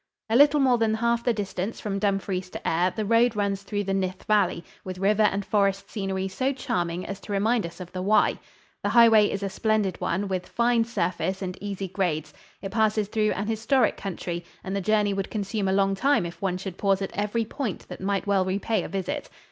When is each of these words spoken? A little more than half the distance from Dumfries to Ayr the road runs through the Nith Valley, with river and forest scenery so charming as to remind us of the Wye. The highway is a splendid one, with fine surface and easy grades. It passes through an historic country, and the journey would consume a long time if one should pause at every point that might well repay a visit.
A 0.31 0.35
little 0.35 0.59
more 0.59 0.79
than 0.79 0.95
half 0.95 1.23
the 1.23 1.31
distance 1.31 1.79
from 1.79 1.99
Dumfries 1.99 2.49
to 2.49 2.67
Ayr 2.67 2.89
the 2.95 3.05
road 3.05 3.35
runs 3.35 3.61
through 3.61 3.83
the 3.83 3.93
Nith 3.93 4.23
Valley, 4.23 4.63
with 4.83 4.97
river 4.97 5.21
and 5.21 5.45
forest 5.45 5.91
scenery 5.91 6.27
so 6.27 6.51
charming 6.51 7.05
as 7.05 7.19
to 7.19 7.31
remind 7.31 7.67
us 7.67 7.79
of 7.79 7.91
the 7.91 8.01
Wye. 8.01 8.39
The 8.81 8.89
highway 8.89 9.29
is 9.29 9.43
a 9.43 9.47
splendid 9.49 10.01
one, 10.01 10.27
with 10.27 10.47
fine 10.47 10.85
surface 10.85 11.43
and 11.43 11.55
easy 11.61 11.87
grades. 11.87 12.33
It 12.63 12.71
passes 12.71 13.09
through 13.09 13.33
an 13.33 13.45
historic 13.45 13.95
country, 13.95 14.43
and 14.63 14.75
the 14.75 14.81
journey 14.81 15.13
would 15.13 15.29
consume 15.29 15.67
a 15.67 15.71
long 15.71 15.93
time 15.93 16.25
if 16.25 16.41
one 16.41 16.57
should 16.57 16.79
pause 16.79 17.03
at 17.03 17.13
every 17.13 17.45
point 17.45 17.87
that 17.87 18.01
might 18.01 18.25
well 18.25 18.43
repay 18.43 18.81
a 18.81 18.87
visit. 18.87 19.29